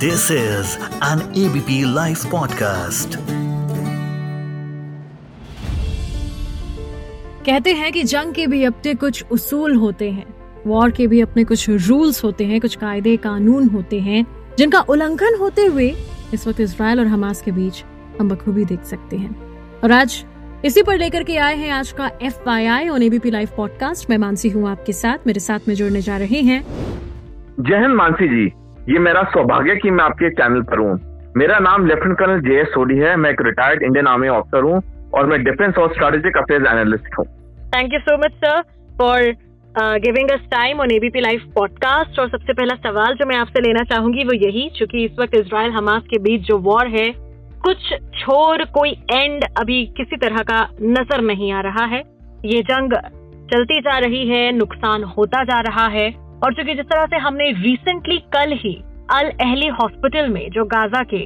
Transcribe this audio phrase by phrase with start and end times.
[0.00, 0.68] This is
[1.02, 3.16] an ABP Life podcast.
[7.46, 10.24] कहते हैं कि जंग के भी अपने कुछ उसूल होते हैं।
[10.66, 14.26] वॉर के भी अपने कुछ रूल्स होते हैं कुछ कायदे कानून होते हैं
[14.58, 15.94] जिनका उल्लंघन होते हुए
[16.34, 17.84] इस वक्त इसराइल और हमास के बीच
[18.20, 19.36] हम बखूबी देख सकते हैं।
[19.84, 20.24] और आज
[20.64, 24.10] इसी पर लेकर के आए हैं आज का एफ़ वाई आई और एबीपी लाइव पॉडकास्ट
[24.10, 26.64] मैं मानसी हूँ आपके साथ। मेरे साथ में जुड़ने जा रहे हैं।
[27.60, 30.98] जय हिंद मानसी जी। ये मेरा सौभाग्य कि मैं आपके चैनल पर हूँ।
[31.36, 34.80] मेरा नाम lieutenant colonel J S Sodhi है। मैं एक रिटायर्ड इंडियन आर्मी ऑफिसर हूँ
[35.14, 37.26] और मैं डिफेंस और स्ट्रेटेजिक अफेयर्स एनालिस्ट हूँ।
[37.74, 38.60] Thank you so much sir
[38.98, 39.32] for
[39.98, 43.84] giving us time on ABP live podcast और सबसे पहला सवाल जो मैं आपसे लेना
[43.84, 47.08] चाहूँगी वो यही क्योंकि इस वक्त इसराइल हमास के बीच जो वॉर है,
[47.64, 52.02] कुछ छोर, कोई एंड अभी किसी तरह का नज़र नहीं आ रहा है।
[52.46, 52.92] ये जंग
[53.52, 56.08] चलती जा रही है, नुकसान होता जा रहा है।
[56.44, 58.74] और चूँकि जिस तरह से हमने रिसेंटली कल ही
[59.12, 61.24] अल अहली हॉस्पिटल में जो गाजा के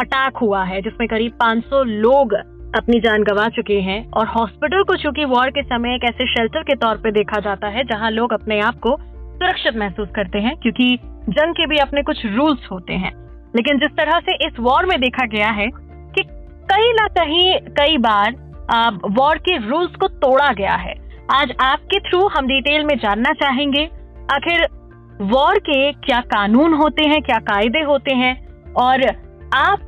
[0.00, 2.32] अटैक हुआ है, जिसमें करीब 500 लोग
[2.76, 6.62] अपनी जान गंवा चुके हैं, और हॉस्पिटल को चूँकि वॉर के समय एक ऐसे शेल्टर
[6.62, 10.56] के तौर पर देखा जाता है, जहाँ लोग अपने आप को सुरक्षित महसूस करते हैं,
[10.56, 13.12] क्योंकि जंग के भी अपने कुछ रूल्स होते हैं।
[13.56, 16.22] लेकिन जिस तरह से इस वॉर में देखा गया है कि
[16.70, 18.34] कहीं ना कहीं, कई बार
[19.10, 20.94] वॉर के रूल्स को तोड़ा गया है।
[21.32, 23.88] आज आपके थ्रू हम डिटेल में जानना चाहेंगे
[24.32, 24.66] आखिर
[25.22, 28.34] वॉर के क्या कानून होते हैं, क्या कायदे होते हैं?
[28.72, 29.02] और
[29.54, 29.86] आप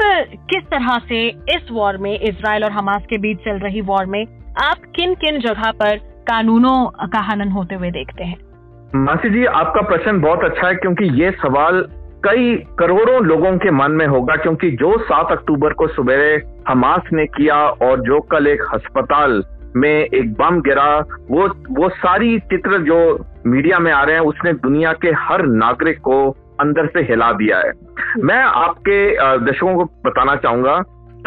[0.51, 4.25] किस तरह से इस वॉर में इसराइल और हमास के बीच चल रही वॉर में,
[4.64, 5.97] आप किन किन जगह पर
[6.28, 8.36] कानूनों का हनन होते हुए देखते हैं?
[8.97, 11.84] मासी जी, आपका प्रश्न बहुत अच्छा है क्योंकि ये सवाल
[12.25, 17.27] कई करोड़ों लोगों के मन में होगा क्योंकि जो सात अक्टूबर को सुबह हमास ने
[17.27, 19.42] किया और जो कल एक अस्पताल
[19.77, 20.86] में एक बम गिरा,
[21.30, 22.98] वो वो सारी चित्र जो
[23.47, 26.19] मीडिया में आ रहे हैं, उसने दुनिया के हर नागरिक को
[26.61, 27.72] अंदर से हिला दिया है
[28.20, 28.97] मैं आपके
[29.45, 30.77] दर्शकों को बताना चाहूँगा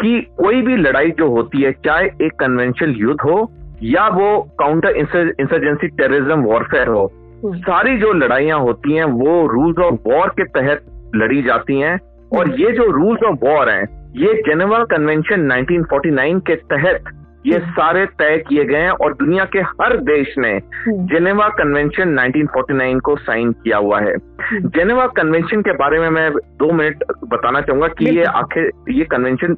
[0.00, 3.50] कि कोई भी लड़ाई जो होती है, चाहे एक कन्वेंशनल युद्ध हो
[3.82, 7.10] या वो काउंटर इंसर्जेंसी टेररिज्म वॉरफेयर हो।
[7.46, 11.98] सारी जो लड़ाइयाँ होती हैं, वो रूल्स ऑफ़ वॉर के तहत लड़ी जाती हैं
[12.38, 13.84] और। ये जो रूल्स ऑफ़ वॉर हैं,
[14.16, 17.14] ये जेनेवा कन्वेंशन 1949 के तहत
[17.48, 20.52] ये हम्म। सारे तय किए गए हैं और दुनिया के हर देश ने
[20.88, 24.14] जेनेवा कन्वेंशन 1949 को साइन किया हुआ है
[24.54, 29.04] जेनेवा हम्म। कन्वेंशन के बारे में मैं दो मिनट बताना चाहूँगा कि ये आखिर ये
[29.04, 29.56] कन्वेंशन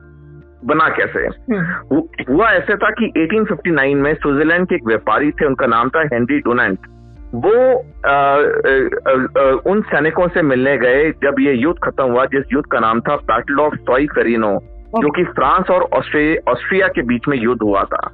[0.64, 5.66] बना कैसे हम्म। हुआ ऐसे था कि 1859 में स्विट्जरलैंड के एक व्यापारी थे उनका
[5.66, 6.88] नाम था हेनरी डोनेंट
[7.34, 7.52] वो
[8.06, 8.32] आ, आ,
[9.38, 13.00] आ, उन सैनिकों से मिलने गए जब ये युद्ध खत्म हुआ जिस युद्ध का नाम
[13.00, 14.06] था बैटल ऑफ़ सॉई
[14.98, 18.10] जो कि फ्रांस और ऑस्ट्रिया के बीच में युद्ध हुआ था।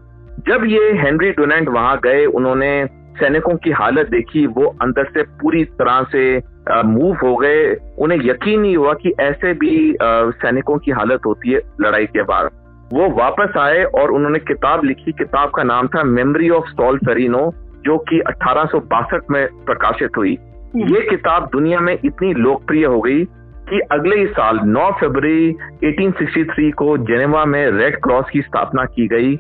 [0.49, 5.65] जब ये हेनरी डोनेंट वहाँ गए उन्होंने सैनिकों की हालत देखी वो अंदर से पूरी
[5.65, 6.43] तरह से
[6.85, 11.61] मूव हो गए। उन्हें यकीन नहीं हुआ कि ऐसे भी सैनिकों की हालत होती है
[11.81, 12.51] लड़ाई के बाद।
[12.93, 17.53] वो वापस आए और उन्होंने किताब लिखी। किताब का नाम था मेमोरी ऑफ़ सॉल फेरिनो
[17.57, 20.39] जो कि अठारह सौ बासठ में प्रकाशित हुई।
[20.75, 23.25] हम्म। ये किताब दुनिया में इतनी लोकप्रिय हो गई
[23.69, 25.53] कि अगले ही साल 9 फरवरी
[25.85, 29.37] 1863 को जेनेवा में रेड क्रॉस की स्थापना की गई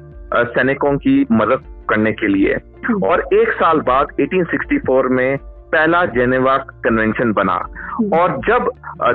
[0.54, 2.54] सैनिकों की मदद करने के लिए
[2.86, 5.38] हम्म। और एक साल बाद 1864 में
[5.72, 7.58] पहला जेनेवा कन्वेंशन बना
[7.90, 8.70] हम्म। और जब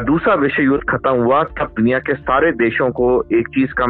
[0.06, 3.88] दूसरा विश्व युद्ध खत्म हुआ तब दुनिया के सारे देशों को एक चीज़ का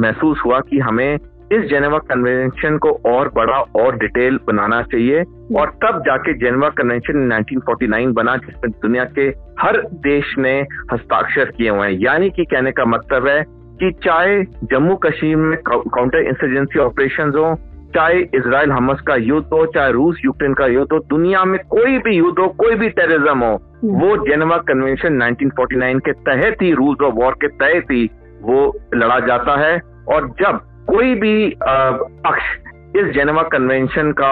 [0.00, 1.18] महसूस हुआ कि हमें
[1.52, 5.22] इस जेनेवा कन्वेंशन को और बड़ा और डिटेल बनाना चाहिए
[5.60, 9.22] और तब जाके जेनेवा कन्वेंशन 1949 बना जिसमें दुनिया के
[9.60, 10.60] हर देश ने
[10.92, 15.58] हस्ताक्षर किए हुए हैं। यानी कि कहने का मतलब है कि चाहे जम्मू कश्मीर में
[15.68, 17.54] काउंटर इंसर्जेंसी ऑपरेशन हो
[17.94, 21.98] चाहे इसराइल हमस का युद्ध हो चाहे रूस यूक्रेन का युद्ध हो दुनिया में कोई
[21.98, 23.52] भी युद्ध हो कोई भी टेररिज्म हो
[23.84, 28.10] वो जेनेवा कन्वेंशन 1949 के तहत ही रूल्स ऑफ़ वॉर के तहत ही
[28.42, 32.54] वो लड़ा जाता है। और जब कोई भी पक्ष
[32.96, 34.28] इस जेनेवा कन्वेंशन का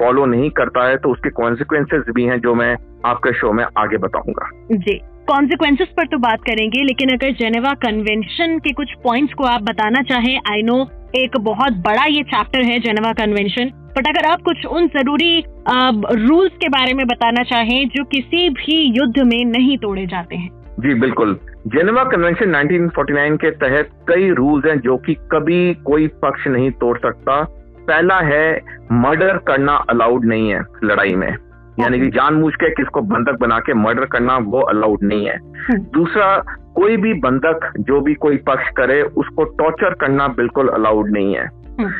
[0.00, 2.74] फॉलो नहीं करता है तो उसके कॉन्सिक्वेंसेज भी हैं जो मैं
[3.06, 4.98] आपके शो में आगे बताऊँगा। जी
[5.28, 10.02] कॉन्सिक्वेंसेस पर तो बात करेंगे लेकिन अगर जेनेवा कन्वेंशन के कुछ पॉइंट्स को आप बताना
[10.02, 10.78] चाहें आई नो
[11.16, 15.34] एक बहुत बड़ा ये चैप्टर है जेनेवा कन्वेंशन बट अगर आप कुछ उन ज़रूरी
[15.68, 20.50] रूल्स के बारे में बताना चाहें जो किसी भी युद्ध में नहीं तोड़े जाते हैं।
[20.80, 21.38] जी बिल्कुल।
[21.68, 26.98] जेनेवा कन्वेंशन 1949 के तहत कई रूल्स हैं जो कि कभी कोई पक्ष नहीं तोड़
[26.98, 27.44] सकता।
[27.88, 28.60] पहला है
[28.92, 31.36] मर्डर करना अलाउड नहीं है लड़ाई में।
[31.80, 35.78] यानी कि जानबूझ के किसको बंधक बना के मर्डर करना वो अलाउड नहीं है। हम्म।
[35.78, 36.36] दूसरा
[36.74, 41.46] कोई भी बंधक जो भी कोई पक्ष करे उसको टॉर्चर करना बिल्कुल अलाउड नहीं है।
[41.46, 41.90] हम्म।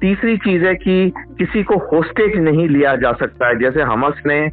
[0.00, 4.50] तीसरी चीज़ है कि किसी को होस्टेज नहीं लिया जा सकता है। जैसे हमस ने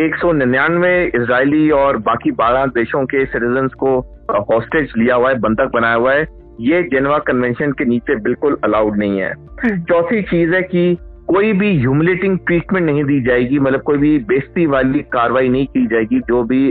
[0.00, 4.13] एक सौ निन्यानवे इसराइली और बाकी बारह देशों के सिटीजन को
[4.50, 6.26] हॉस्टेज लिया हुआ है बंधक बनाया हुआ है
[6.60, 10.96] ये जेनवा कन्वेंशन के नीचे बिल्कुल अलाउड नहीं है हम्म। चौथी चीज़ है कि
[11.28, 15.86] कोई भी ह्यूमिलेटिंग ट्रीटमेंट नहीं दी जाएगी मतलब कोई भी बेस्ती वाली कार्रवाई नहीं की
[15.86, 16.62] जाएगी जो भी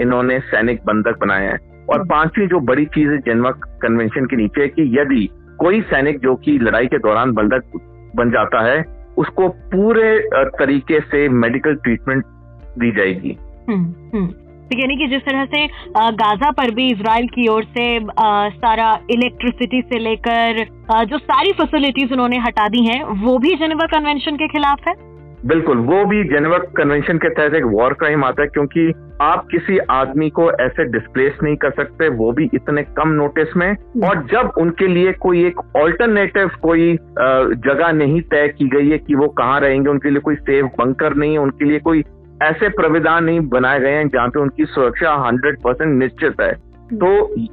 [0.00, 3.50] इन्होंने सैनिक बंधक बनाए हैं और हम्म। पांचवी जो बड़ी चीज़ है जेनवा
[3.82, 5.28] कन्वेंशन के नीचे है कि यदि
[5.58, 7.80] कोई सैनिक जो कि लड़ाई के दौरान बंधक
[8.16, 8.82] बन जाता है
[9.18, 10.18] उसको पूरे
[10.58, 12.24] तरीके से मेडिकल ट्रीटमेंट
[12.78, 13.36] दी जाएगी
[13.68, 14.26] हम्म, हम्म।
[14.72, 15.66] तो यानी कि जिस तरह से
[16.12, 17.86] गाजा पर भी इसराइल की ओर से
[18.56, 20.64] सारा इलेक्ट्रिसिटी से लेकर
[21.04, 24.94] जो सारी फैसिलिटीज़ उन्होंने हटा दी हैं वो भी जेनेवा कन्वेंशन के खिलाफ है?
[25.46, 28.92] बिल्कुल वो भी जेनेवा कन्वेंशन के तहत एक वॉर क्राइम आता है क्योंकि
[29.22, 33.70] आप किसी आदमी को ऐसे डिस्प्लेस नहीं कर सकते वो भी इतने कम नोटिस में।
[34.08, 36.92] और जब उनके लिए कोई एक ऑल्टरनेटिव कोई
[37.68, 41.14] जगह नहीं तय की गई है कि वो कहाँ रहेंगे उनके लिए कोई सेफ़ बंकर
[41.14, 42.02] नहीं है उनके लिए कोई
[42.42, 46.52] ऐसे प्रविधान नहीं बनाए गए हैं जहाँ पे उनकी सुरक्षा हंड्रेड परसेंट निश्चित है।
[46.92, 47.10] तो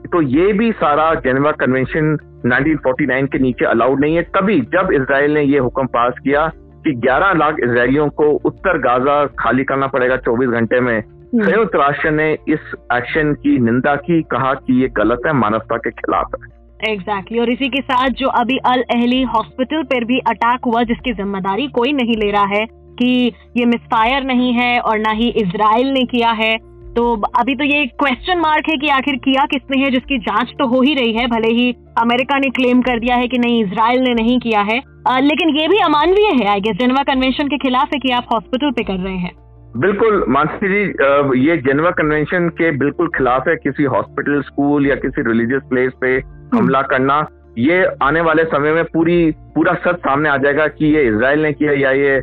[0.07, 5.33] तो ये भी सारा जेनेवा कन्वेंशन 1949 के नीचे अलाउड नहीं है। तभी जब इसराइल
[5.33, 6.45] ने ये हुक्म पास किया
[6.85, 11.01] कि 11 लाख इसराइलियों को उत्तर गाजा खाली करना पड़ेगा 24 घंटे में
[11.35, 15.91] संयुक्त राष्ट्र ने इस एक्शन की निंदा की कहा कि ये गलत है मानवता के
[15.91, 16.47] खिलाफ है।
[16.91, 17.39] Exactly exactly.
[17.39, 21.67] और इसी के साथ जो अभी अल अहली हॉस्पिटल पर भी अटैक हुआ जिसकी ज़िम्मेदारी
[21.67, 22.65] कोई नहीं ले रहा है
[23.01, 23.11] कि
[23.57, 26.57] ये मिसफायर नहीं है और ना ही इसराइल ने किया है।
[26.89, 27.03] तो
[27.39, 30.81] अभी तो ये क्वेश्चन मार्क है कि आखिर किया किसने है जिसकी जाँच तो हो
[30.81, 34.13] ही रही है भले ही अमेरिका ने क्लेम कर दिया है कि नहीं इसराइल ने
[34.13, 37.93] नहीं किया है। आ, लेकिन ये भी अमानवीय है आई गेस जेनेवा कन्वेंशन के खिलाफ
[37.93, 39.31] है कि आप हॉस्पिटल पे कर रहे हैं।
[39.77, 45.21] बिल्कुल मानसी जी ये जेनेवा कन्वेंशन के बिल्कुल खिलाफ है किसी हॉस्पिटल स्कूल या किसी
[45.21, 46.15] रिलीजियस प्लेस पे
[46.55, 47.19] हमला करना।
[47.57, 51.51] ये आने वाले समय में पूरी पूरा सच सामने आ जाएगा कि ये इसराइल ने
[51.53, 52.15] किया या ये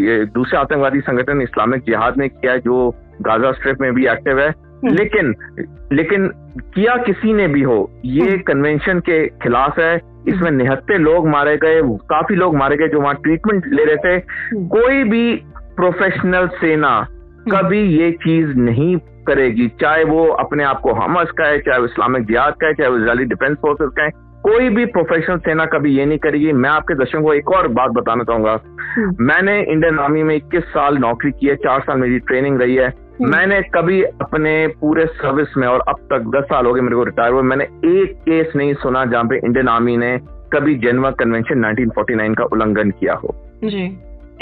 [0.00, 2.88] ये दूसरे आतंकवादी संगठन इस्लामिक जिहाद ने किया जो
[3.22, 4.52] गाजा स्ट्रिप में भी एक्टिव है।
[4.84, 5.34] लेकिन
[5.92, 6.26] लेकिन
[6.74, 9.94] किया किसी ने भी हो ये कन्वेंशन के खिलाफ है।
[10.28, 11.80] इसमें निहत्ते लोग मारे गए
[12.10, 14.18] काफ़ी लोग मारे गए जो वहाँ ट्रीटमेंट ले रहे थे।
[14.68, 15.34] कोई भी
[15.76, 17.06] प्रोफेशनल सेना
[17.52, 18.96] कभी ये चीज़ नहीं
[19.30, 22.74] करेगी चाहे वो अपने आप को हमस का है चाहे वो इस्लामिक जिहाद का है
[22.74, 26.52] चाहे वो इसराइली डिफेंस फोर्सेस का है कोई भी प्रोफेशनल सेना कभी ये नहीं करेगी।
[26.52, 28.54] मैं आपके दर्शकों को एक और बात बताना चाहूँगा।
[29.20, 32.88] मैंने इंडियन आर्मी में 21 साल नौकरी की है चार साल मेरी ट्रेनिंग रही है।
[33.22, 37.04] मैंने कभी अपने पूरे सर्विस में और अब तक 10 साल हो गए मेरे को
[37.04, 40.16] रिटायर हुए मैंने एक केस नहीं सुना जहाँ पे इंडियन आर्मी ने
[40.52, 43.34] कभी जेनवा कन्वेंशन 1949 का उल्लंघन किया हो।
[43.64, 43.84] जी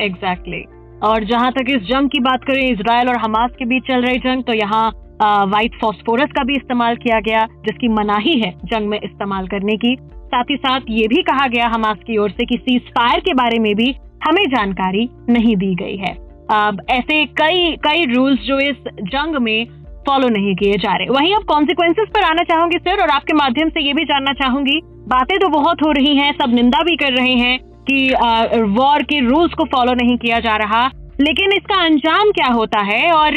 [0.00, 0.64] एग्जैक्टली
[1.05, 4.19] और जहाँ तक इस जंग की बात करें इसराइल और हमास के बीच चल रही
[4.21, 4.87] जंग तो यहाँ
[5.21, 9.97] व्हाइट फॉस्फोरस का भी इस्तेमाल किया गया, जिसकी मनाही है जंग में इस्तेमाल करने की।
[10.27, 13.35] साथ ही साथ ये भी कहा गया हमास की ओर से कि सीज फायर के
[13.35, 16.12] बारे में भी हमें जानकारी नहीं दी गई है।
[16.53, 19.67] अब ऐसे कई कई रूल्स जो इस जंग में
[20.06, 23.69] फॉलो नहीं किए जा रहे। वहीं अब कॉन्सिक्वेंसेस पर आना चाहूँगी सर और आपके माध्यम
[23.69, 27.12] से ये भी जानना चाहूँगी, बातें तो बहुत हो रही हैं, सब निंदा भी कर
[27.12, 27.59] रहे हैं।
[27.90, 28.14] कि
[28.62, 30.87] वॉर के रूल्स को फॉलो नहीं किया जा रहा
[31.20, 33.31] लेकिन इसका अंजाम क्या होता है और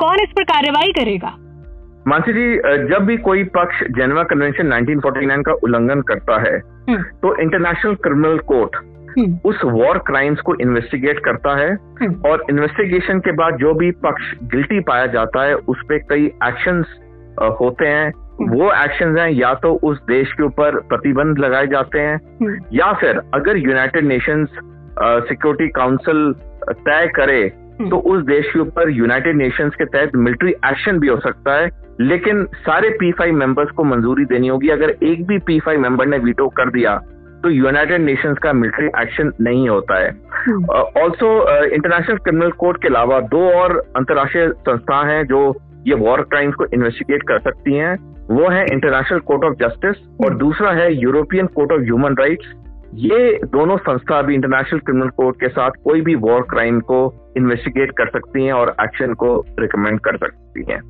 [0.00, 1.36] कौन इस पर कार्रवाई करेगा?
[2.08, 2.56] मानसी जी
[2.88, 8.38] जब भी कोई पक्ष जेनेवा कन्वेंशन 1949 का उल्लंघन करता है हम्म, तो इंटरनेशनल क्रिमिनल
[8.38, 8.76] कोर्ट
[9.18, 13.90] हम्म, उस वॉर क्राइम्स को इन्वेस्टिगेट करता है हम्म। और इन्वेस्टिगेशन के बाद जो भी
[13.90, 16.86] पक्ष गिल्टी पाया जाता है उस पर कई एक्शंस
[17.60, 22.16] होते हैं। वो एक्शंस हैं या तो उस देश के ऊपर प्रतिबंध लगाए जाते हैं
[22.16, 24.48] हम्म, या फिर अगर यूनाइटेड नेशंस
[25.28, 26.32] सिक्योरिटी काउंसिल
[26.70, 27.42] तय करे
[27.90, 31.70] तो उस देश के ऊपर यूनाइटेड नेशंस के तहत मिलिट्री एक्शन भी हो सकता है
[32.00, 36.06] लेकिन सारे पी फाइव मेंबर्स को मंजूरी देनी होगी। अगर एक भी पी फाइव मेंबर
[36.06, 36.96] ने वीटो कर दिया
[37.42, 40.08] तो यूनाइटेड नेशंस का मिलिट्री एक्शन नहीं होता है।
[41.02, 41.30] ऑल्सो
[41.64, 45.40] इंटरनेशनल क्रिमिनल कोर्ट के अलावा दो और अंतर्राष्ट्रीय संस्था हैं जो
[45.88, 47.96] ये वॉर क्राइम्स को इन्वेस्टिगेट कर सकती हैं।
[48.30, 52.54] वो है इंटरनेशनल कोर्ट ऑफ़ जस्टिस और दूसरा है European court of human rights
[52.94, 53.18] ये
[53.52, 56.98] दोनों संस्था भी इंटरनेशनल क्रिमिनल कोर्ट के साथ कोई भी वॉर क्राइम को
[57.36, 60.80] इन्वेस्टिगेट कर सकती हैं और एक्शन को रिकमेंड कर सकती हैं।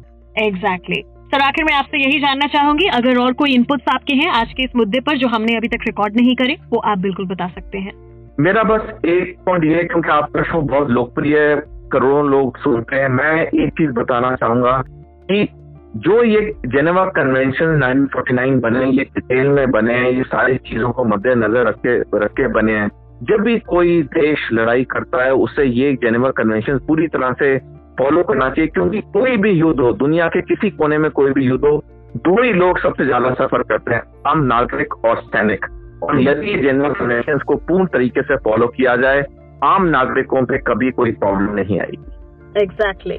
[0.46, 1.02] एग्जैक्टली
[1.32, 4.64] सर आखिर मैं आपसे यही जानना चाहूँगी अगर और कोई इनपुट्स आपके हैं आज के
[4.64, 7.78] इस मुद्दे पर जो हमने अभी तक रिकॉर्ड नहीं करे वो आप बिल्कुल बता सकते
[7.78, 7.92] हैं।
[8.40, 11.56] मेरा बस एक पॉइंट ये है क्योंकि आपका शो बहुत लोकप्रिय है
[11.92, 14.82] करोड़ों लोग सुनते हैं। मैं एक चीज़ बताना चाहूँगा
[15.30, 15.48] कि
[15.96, 21.04] जो ये जेनेवा कन्वेंशन 1949 बने, ये डिटेल में बने हैं, ये सारी चीज़ों को
[21.04, 22.90] मद्देनजर रख के रख के बने हैं।
[23.22, 27.56] जब भी कोई देश लड़ाई करता है, उससे ये जेनेवा कन्वेंशन पूरी तरह से
[27.98, 31.44] फॉलो करना चाहिए, क्योंकि कोई भी युद्ध हो, दुनिया के किसी कोने में कोई भी
[31.44, 31.82] युद्ध हो,
[32.16, 35.66] दो ही लोग सबसे ज़्यादा सफ़र करते हैं आम नागरिक और सैनिक।
[36.02, 39.22] और यदि जेनेवा कन्वेंशन को पूर्ण तरीके से फॉलो किया जाए
[39.64, 43.18] आम नागरिकों पे कभी कोई प्रॉब्लम नहीं आएगी। Exactly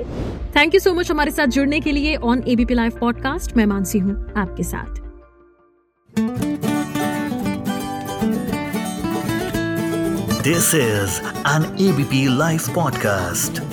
[0.55, 3.99] thank you so much हमारे साथ जुड़ने के लिए ऑन एबीपी लाइव पॉडकास्ट मैं मानसी
[3.99, 5.07] हूँ आपके साथ।
[10.43, 13.68] This is an ABP live podcast.